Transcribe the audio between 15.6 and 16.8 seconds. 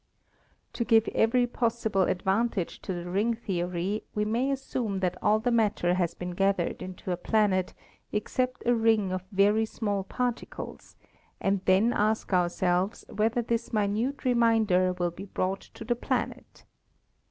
316 ASTRONOMY to the planet.